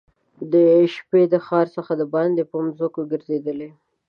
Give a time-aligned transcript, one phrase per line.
[0.51, 0.53] د
[0.95, 3.47] شپې د ښار څخه دباندي په مځکو کې ګرځېد.